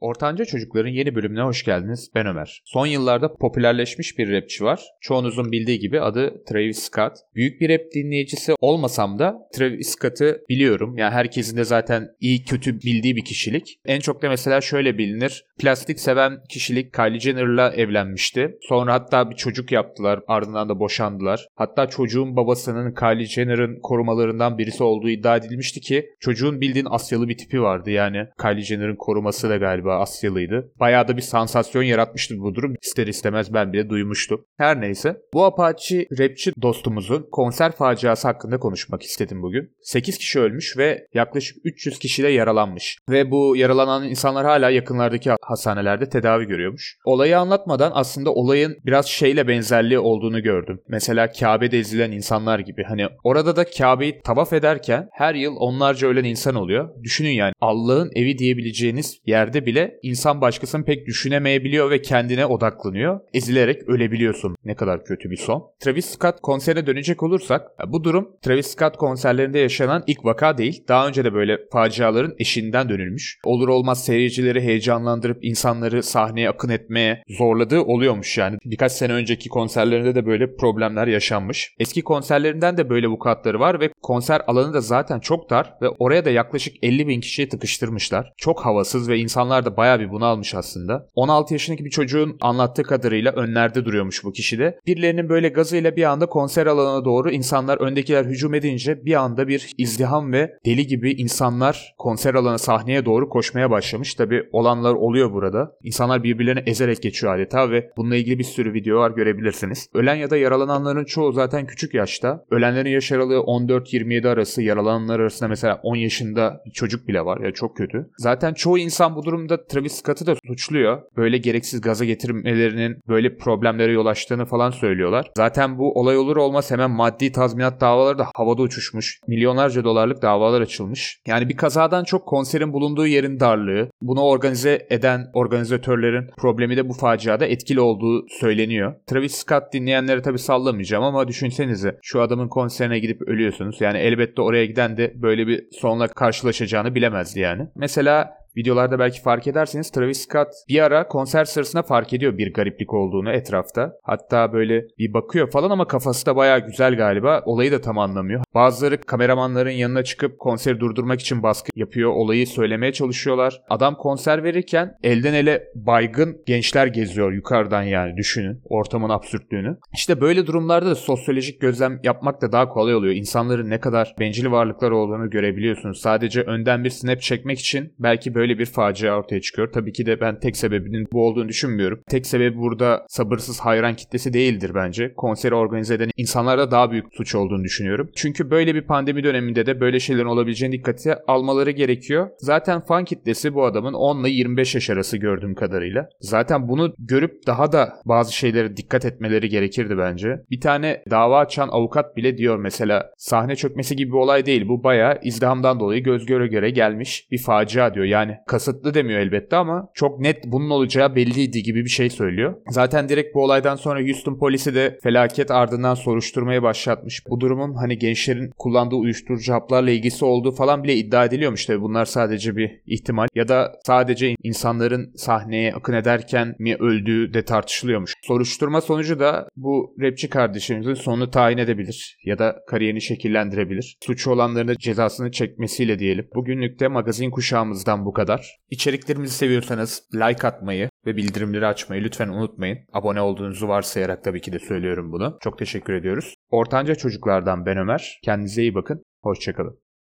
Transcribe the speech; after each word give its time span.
Ortanca 0.00 0.44
Çocukların 0.44 0.90
yeni 0.90 1.14
bölümüne 1.14 1.42
hoş 1.42 1.64
geldiniz. 1.64 2.10
Ben 2.14 2.26
Ömer. 2.26 2.62
Son 2.64 2.86
yıllarda 2.86 3.34
popülerleşmiş 3.34 4.18
bir 4.18 4.32
rapçi 4.32 4.64
var. 4.64 4.82
Çoğunuzun 5.00 5.52
bildiği 5.52 5.78
gibi 5.78 6.00
adı 6.00 6.44
Travis 6.48 6.78
Scott. 6.78 7.12
Büyük 7.34 7.60
bir 7.60 7.68
rap 7.68 7.80
dinleyicisi 7.94 8.54
olmasam 8.60 9.18
da 9.18 9.48
Travis 9.54 9.88
Scott'ı 9.88 10.40
biliyorum. 10.48 10.96
Yani 10.96 11.12
herkesin 11.12 11.56
de 11.56 11.64
zaten 11.64 12.08
iyi 12.20 12.44
kötü 12.44 12.80
bildiği 12.80 13.16
bir 13.16 13.24
kişilik. 13.24 13.80
En 13.84 14.00
çok 14.00 14.22
da 14.22 14.28
mesela 14.28 14.60
şöyle 14.60 14.98
bilinir. 14.98 15.44
Plastik 15.58 16.00
seven 16.00 16.38
kişilik 16.48 16.94
Kylie 16.94 17.20
Jenner'la 17.20 17.72
evlenmişti. 17.72 18.58
Sonra 18.62 18.92
hatta 18.92 19.30
bir 19.30 19.36
çocuk 19.36 19.72
yaptılar. 19.72 20.20
Ardından 20.26 20.68
da 20.68 20.80
boşandılar. 20.80 21.46
Hatta 21.54 21.86
çocuğun 21.86 22.36
babasının 22.36 22.94
Kylie 22.94 23.26
Jenner'ın 23.26 23.80
korumalarından 23.82 24.58
birisi 24.58 24.82
olduğu 24.82 25.08
iddia 25.08 25.36
edilmişti 25.36 25.80
ki 25.80 26.06
çocuğun 26.20 26.60
bildiğin 26.60 26.86
Asyalı 26.90 27.28
bir 27.28 27.38
tipi 27.38 27.62
vardı. 27.62 27.90
Yani 27.90 28.26
Kylie 28.42 28.62
Jenner'ın 28.62 28.96
koruması 28.96 29.50
da 29.50 29.56
galiba 29.56 29.89
galiba 29.90 30.02
Asyalıydı. 30.02 30.72
Bayağı 30.80 31.08
da 31.08 31.16
bir 31.16 31.22
sansasyon 31.22 31.82
yaratmıştı 31.82 32.34
bu 32.38 32.54
durum. 32.54 32.74
İster 32.82 33.06
istemez 33.06 33.54
ben 33.54 33.72
bile 33.72 33.88
duymuştum. 33.90 34.44
Her 34.58 34.80
neyse. 34.80 35.16
Bu 35.34 35.44
Apache 35.44 36.06
rapçi 36.18 36.52
dostumuzun 36.62 37.26
konser 37.32 37.72
faciası 37.72 38.28
hakkında 38.28 38.58
konuşmak 38.58 39.02
istedim 39.02 39.42
bugün. 39.42 39.70
8 39.82 40.18
kişi 40.18 40.40
ölmüş 40.40 40.76
ve 40.76 41.06
yaklaşık 41.14 41.56
300 41.64 41.98
kişi 41.98 42.22
de 42.22 42.28
yaralanmış. 42.28 42.98
Ve 43.10 43.30
bu 43.30 43.56
yaralanan 43.56 44.08
insanlar 44.08 44.44
hala 44.46 44.70
yakınlardaki 44.70 45.30
hastanelerde 45.42 46.08
tedavi 46.08 46.44
görüyormuş. 46.44 46.96
Olayı 47.04 47.38
anlatmadan 47.38 47.92
aslında 47.94 48.30
olayın 48.30 48.76
biraz 48.86 49.06
şeyle 49.06 49.48
benzerliği 49.48 49.98
olduğunu 49.98 50.42
gördüm. 50.42 50.80
Mesela 50.88 51.32
Kabe'de 51.32 51.78
ezilen 51.78 52.12
insanlar 52.12 52.58
gibi. 52.58 52.84
Hani 52.88 53.06
orada 53.24 53.56
da 53.56 53.64
Kabe'yi 53.64 54.20
tavaf 54.24 54.52
ederken 54.52 55.08
her 55.12 55.34
yıl 55.34 55.56
onlarca 55.56 56.08
ölen 56.08 56.24
insan 56.24 56.54
oluyor. 56.54 56.88
Düşünün 57.02 57.30
yani 57.30 57.52
Allah'ın 57.60 58.10
evi 58.16 58.38
diyebileceğiniz 58.38 59.20
yerde 59.26 59.66
bile 59.66 59.79
bile 59.80 59.98
insan 60.02 60.40
başkasını 60.40 60.84
pek 60.84 61.06
düşünemeyebiliyor 61.06 61.90
ve 61.90 62.02
kendine 62.02 62.46
odaklanıyor. 62.46 63.20
Ezilerek 63.34 63.88
ölebiliyorsun. 63.88 64.56
Ne 64.64 64.74
kadar 64.74 65.04
kötü 65.04 65.30
bir 65.30 65.36
son. 65.36 65.70
Travis 65.80 66.06
Scott 66.06 66.40
konserine 66.42 66.86
dönecek 66.86 67.22
olursak 67.22 67.70
bu 67.88 68.04
durum 68.04 68.28
Travis 68.42 68.66
Scott 68.66 68.96
konserlerinde 68.96 69.58
yaşanan 69.58 70.04
ilk 70.06 70.24
vaka 70.24 70.58
değil. 70.58 70.84
Daha 70.88 71.08
önce 71.08 71.24
de 71.24 71.34
böyle 71.34 71.58
faciaların 71.72 72.34
eşinden 72.38 72.88
dönülmüş. 72.88 73.38
Olur 73.44 73.68
olmaz 73.68 74.04
seyircileri 74.04 74.60
heyecanlandırıp 74.60 75.44
insanları 75.44 76.02
sahneye 76.02 76.48
akın 76.50 76.68
etmeye 76.68 77.22
zorladığı 77.28 77.80
oluyormuş 77.80 78.38
yani. 78.38 78.58
Birkaç 78.64 78.92
sene 78.92 79.12
önceki 79.12 79.48
konserlerinde 79.48 80.14
de 80.14 80.26
böyle 80.26 80.56
problemler 80.56 81.06
yaşanmış. 81.06 81.74
Eski 81.78 82.02
konserlerinden 82.02 82.76
de 82.76 82.90
böyle 82.90 83.06
vukuatları 83.06 83.60
var 83.60 83.80
ve 83.80 83.90
konser 84.02 84.42
alanı 84.46 84.74
da 84.74 84.80
zaten 84.80 85.20
çok 85.20 85.50
dar 85.50 85.74
ve 85.82 85.88
oraya 85.88 86.24
da 86.24 86.30
yaklaşık 86.30 86.74
50 86.82 87.08
bin 87.08 87.20
kişiyi 87.20 87.48
tıkıştırmışlar. 87.48 88.32
Çok 88.36 88.64
havasız 88.64 89.08
ve 89.08 89.18
insanlar 89.18 89.64
da 89.64 89.69
da 89.70 89.76
bayağı 89.76 90.00
bir 90.00 90.10
bunalmış 90.10 90.54
aslında. 90.54 91.06
16 91.14 91.54
yaşındaki 91.54 91.84
bir 91.84 91.90
çocuğun 91.90 92.36
anlattığı 92.40 92.82
kadarıyla 92.82 93.32
önlerde 93.32 93.84
duruyormuş 93.84 94.24
bu 94.24 94.32
kişi 94.32 94.58
de. 94.58 94.78
Birilerinin 94.86 95.28
böyle 95.28 95.48
gazıyla 95.48 95.96
bir 95.96 96.04
anda 96.04 96.26
konser 96.26 96.66
alanına 96.66 97.04
doğru 97.04 97.30
insanlar 97.30 97.78
öndekiler 97.78 98.24
hücum 98.24 98.54
edince 98.54 99.04
bir 99.04 99.14
anda 99.14 99.48
bir 99.48 99.72
izdiham 99.78 100.32
ve 100.32 100.52
deli 100.66 100.86
gibi 100.86 101.12
insanlar 101.12 101.94
konser 101.98 102.34
alanı 102.34 102.58
sahneye 102.58 103.04
doğru 103.04 103.28
koşmaya 103.28 103.70
başlamış. 103.70 104.14
Tabi 104.14 104.42
olanlar 104.52 104.94
oluyor 104.94 105.32
burada. 105.32 105.72
İnsanlar 105.82 106.22
birbirlerini 106.22 106.62
ezerek 106.66 107.02
geçiyor 107.02 107.34
adeta 107.34 107.70
ve 107.70 107.90
bununla 107.96 108.16
ilgili 108.16 108.38
bir 108.38 108.44
sürü 108.44 108.72
video 108.72 108.98
var 108.98 109.10
görebilirsiniz. 109.10 109.88
Ölen 109.94 110.14
ya 110.14 110.30
da 110.30 110.36
yaralananların 110.36 111.04
çoğu 111.04 111.32
zaten 111.32 111.66
küçük 111.66 111.94
yaşta. 111.94 112.44
Ölenlerin 112.50 112.90
yaş 112.90 113.12
aralığı 113.12 113.34
14-27 113.34 114.28
arası, 114.28 114.62
yaralananlar 114.62 115.20
arasında 115.20 115.48
mesela 115.48 115.80
10 115.82 115.96
yaşında 115.96 116.62
bir 116.66 116.70
çocuk 116.70 117.08
bile 117.08 117.24
var. 117.24 117.40
Ya 117.40 117.52
çok 117.52 117.76
kötü. 117.76 118.10
Zaten 118.18 118.54
çoğu 118.54 118.78
insan 118.78 119.16
bu 119.16 119.24
durumda 119.24 119.59
Travis 119.68 119.92
Scott'ı 119.92 120.26
da 120.26 120.34
suçluyor. 120.46 121.02
Böyle 121.16 121.38
gereksiz 121.38 121.80
gaza 121.80 122.04
getirmelerinin 122.04 123.00
böyle 123.08 123.36
problemlere 123.36 123.92
yol 123.92 124.06
açtığını 124.06 124.46
falan 124.46 124.70
söylüyorlar. 124.70 125.30
Zaten 125.36 125.78
bu 125.78 125.92
olay 126.00 126.16
olur 126.18 126.36
olmaz 126.36 126.70
hemen 126.70 126.90
maddi 126.90 127.32
tazminat 127.32 127.80
davaları 127.80 128.18
da 128.18 128.26
havada 128.34 128.62
uçuşmuş. 128.62 129.20
Milyonlarca 129.28 129.84
dolarlık 129.84 130.22
davalar 130.22 130.60
açılmış. 130.60 131.20
Yani 131.26 131.48
bir 131.48 131.56
kazadan 131.56 132.04
çok 132.04 132.26
konserin 132.26 132.72
bulunduğu 132.72 133.06
yerin 133.06 133.40
darlığı, 133.40 133.90
bunu 134.02 134.20
organize 134.20 134.86
eden 134.90 135.26
organizatörlerin 135.34 136.30
problemi 136.36 136.76
de 136.76 136.88
bu 136.88 136.92
faciada 136.92 137.46
etkili 137.46 137.80
olduğu 137.80 138.26
söyleniyor. 138.28 138.94
Travis 139.06 139.34
Scott 139.34 139.72
dinleyenleri 139.72 140.22
tabi 140.22 140.38
sallamayacağım 140.38 141.04
ama 141.04 141.28
düşünsenize 141.28 141.98
şu 142.02 142.20
adamın 142.22 142.48
konserine 142.48 142.98
gidip 142.98 143.22
ölüyorsunuz. 143.22 143.80
Yani 143.80 143.98
elbette 143.98 144.42
oraya 144.42 144.66
giden 144.66 144.96
de 144.96 145.12
böyle 145.16 145.46
bir 145.46 145.64
sonla 145.72 146.08
karşılaşacağını 146.08 146.94
bilemezdi 146.94 147.40
yani. 147.40 147.68
Mesela 147.76 148.39
Videolarda 148.56 148.98
belki 148.98 149.22
fark 149.22 149.46
ederseniz 149.46 149.90
Travis 149.90 150.20
Scott 150.20 150.48
bir 150.68 150.80
ara 150.80 151.08
konser 151.08 151.44
sırasında 151.44 151.82
fark 151.82 152.12
ediyor 152.12 152.38
bir 152.38 152.52
gariplik 152.52 152.94
olduğunu 152.94 153.30
etrafta. 153.32 153.92
Hatta 154.02 154.52
böyle 154.52 154.84
bir 154.98 155.12
bakıyor 155.14 155.50
falan 155.50 155.70
ama 155.70 155.86
kafası 155.86 156.26
da 156.26 156.36
baya 156.36 156.58
güzel 156.58 156.96
galiba. 156.96 157.42
Olayı 157.44 157.72
da 157.72 157.80
tam 157.80 157.98
anlamıyor. 157.98 158.44
Bazıları 158.54 159.00
kameramanların 159.00 159.70
yanına 159.70 160.04
çıkıp 160.04 160.38
konseri 160.38 160.80
durdurmak 160.80 161.20
için 161.20 161.42
baskı 161.42 161.70
yapıyor. 161.76 162.10
Olayı 162.10 162.46
söylemeye 162.46 162.92
çalışıyorlar. 162.92 163.62
Adam 163.68 163.94
konser 163.94 164.44
verirken 164.44 164.94
elden 165.02 165.34
ele 165.34 165.64
baygın 165.74 166.42
gençler 166.46 166.86
geziyor 166.86 167.32
yukarıdan 167.32 167.82
yani 167.82 168.16
düşünün 168.16 168.60
ortamın 168.64 169.08
absürtlüğünü. 169.08 169.76
İşte 169.92 170.20
böyle 170.20 170.46
durumlarda 170.46 170.90
da 170.90 170.94
sosyolojik 170.94 171.60
gözlem 171.60 172.00
yapmak 172.04 172.42
da 172.42 172.52
daha 172.52 172.68
kolay 172.68 172.94
oluyor. 172.94 173.14
İnsanların 173.14 173.70
ne 173.70 173.80
kadar 173.80 174.14
bencil 174.18 174.50
varlıklar 174.50 174.90
olduğunu 174.90 175.30
görebiliyorsunuz. 175.30 176.00
Sadece 176.00 176.42
önden 176.42 176.84
bir 176.84 176.90
snap 176.90 177.20
çekmek 177.20 177.58
için 177.58 177.94
belki 177.98 178.34
böyle 178.40 178.58
bir 178.58 178.66
facia 178.66 179.18
ortaya 179.18 179.40
çıkıyor. 179.40 179.72
Tabii 179.72 179.92
ki 179.92 180.06
de 180.06 180.20
ben 180.20 180.40
tek 180.40 180.56
sebebinin 180.56 181.08
bu 181.12 181.26
olduğunu 181.26 181.48
düşünmüyorum. 181.48 182.00
Tek 182.08 182.26
sebebi 182.26 182.58
burada 182.58 183.06
sabırsız 183.08 183.60
hayran 183.60 183.96
kitlesi 183.96 184.32
değildir 184.32 184.70
bence. 184.74 185.14
Konseri 185.14 185.54
organize 185.54 185.94
eden 185.94 186.10
insanlarda 186.16 186.70
daha 186.70 186.90
büyük 186.90 187.06
suç 187.12 187.34
olduğunu 187.34 187.64
düşünüyorum. 187.64 188.10
Çünkü 188.16 188.50
böyle 188.50 188.74
bir 188.74 188.82
pandemi 188.82 189.24
döneminde 189.24 189.66
de 189.66 189.80
böyle 189.80 190.00
şeylerin 190.00 190.26
olabileceğini 190.26 190.72
dikkate 190.78 191.18
almaları 191.26 191.70
gerekiyor. 191.70 192.28
Zaten 192.38 192.80
fan 192.80 193.04
kitlesi 193.04 193.54
bu 193.54 193.64
adamın 193.64 193.92
10 193.92 194.20
ile 194.20 194.30
25 194.30 194.74
yaş 194.74 194.90
arası 194.90 195.16
gördüğüm 195.16 195.54
kadarıyla. 195.54 196.08
Zaten 196.20 196.68
bunu 196.68 196.94
görüp 196.98 197.46
daha 197.46 197.72
da 197.72 197.92
bazı 198.04 198.36
şeylere 198.36 198.76
dikkat 198.76 199.04
etmeleri 199.04 199.48
gerekirdi 199.48 199.98
bence. 199.98 200.40
Bir 200.50 200.60
tane 200.60 201.02
dava 201.10 201.38
açan 201.38 201.68
avukat 201.68 202.16
bile 202.16 202.38
diyor 202.38 202.56
mesela 202.56 203.10
sahne 203.16 203.56
çökmesi 203.56 203.96
gibi 203.96 204.12
bir 204.12 204.16
olay 204.16 204.46
değil. 204.46 204.68
Bu 204.68 204.84
bayağı 204.84 205.18
izdihamdan 205.22 205.80
dolayı 205.80 206.02
göz 206.02 206.26
göre 206.26 206.46
göre 206.46 206.70
gelmiş 206.70 207.28
bir 207.30 207.38
facia 207.38 207.94
diyor. 207.94 208.06
Yani 208.06 208.29
yani 208.30 208.38
kasıtlı 208.46 208.94
demiyor 208.94 209.20
elbette 209.20 209.56
ama 209.56 209.88
çok 209.94 210.20
net 210.20 210.44
bunun 210.46 210.70
olacağı 210.70 211.16
belliydi 211.16 211.62
gibi 211.62 211.84
bir 211.84 211.90
şey 211.90 212.10
söylüyor. 212.10 212.54
Zaten 212.68 213.08
direkt 213.08 213.34
bu 213.34 213.44
olaydan 213.44 213.76
sonra 213.76 214.00
Houston 214.00 214.38
polisi 214.38 214.74
de 214.74 214.98
felaket 215.02 215.50
ardından 215.50 215.94
soruşturmaya 215.94 216.62
başlatmış. 216.62 217.22
Bu 217.30 217.40
durumun 217.40 217.74
hani 217.74 217.98
gençlerin 217.98 218.50
kullandığı 218.58 218.96
uyuşturucu 218.96 219.52
haplarla 219.52 219.90
ilgisi 219.90 220.24
olduğu 220.24 220.52
falan 220.52 220.84
bile 220.84 220.96
iddia 220.96 221.24
ediliyormuş 221.24 221.66
tabii 221.66 221.82
bunlar 221.82 222.04
sadece 222.04 222.56
bir 222.56 222.80
ihtimal 222.86 223.28
ya 223.34 223.48
da 223.48 223.72
sadece 223.86 224.34
insanların 224.42 225.12
sahneye 225.16 225.74
akın 225.74 225.92
ederken 225.92 226.54
mi 226.58 226.76
öldüğü 226.76 227.34
de 227.34 227.44
tartışılıyormuş. 227.44 228.14
Soruşturma 228.22 228.80
sonucu 228.80 229.20
da 229.20 229.48
bu 229.56 229.94
rapçi 230.00 230.28
kardeşimizin 230.28 230.94
sonunu 230.94 231.30
tayin 231.30 231.58
edebilir 231.58 232.16
ya 232.24 232.38
da 232.38 232.56
kariyerini 232.68 233.00
şekillendirebilir. 233.00 233.96
Suçu 234.06 234.30
olanların 234.30 234.68
da 234.68 234.74
cezasını 234.76 235.30
çekmesiyle 235.30 235.98
diyelim. 235.98 236.28
Bugünlük 236.34 236.80
de 236.80 236.88
magazin 236.88 237.30
kuşağımızdan 237.30 238.04
bu 238.04 238.12
kadar 238.12 238.19
kadar. 238.20 238.56
İçeriklerimizi 238.70 239.34
seviyorsanız 239.34 240.02
like 240.14 240.46
atmayı 240.46 240.88
ve 241.06 241.16
bildirimleri 241.16 241.66
açmayı 241.66 242.04
lütfen 242.04 242.28
unutmayın. 242.28 242.78
Abone 242.92 243.20
olduğunuzu 243.20 243.68
varsayarak 243.68 244.24
tabii 244.24 244.40
ki 244.40 244.52
de 244.52 244.58
söylüyorum 244.58 245.12
bunu. 245.12 245.38
Çok 245.42 245.58
teşekkür 245.58 245.92
ediyoruz. 245.92 246.34
Ortanca 246.50 246.94
çocuklardan 246.94 247.66
ben 247.66 247.76
Ömer. 247.76 248.20
Kendinize 248.24 248.62
iyi 248.62 248.74
bakın. 248.74 249.02
Hoşçakalın. 249.22 249.89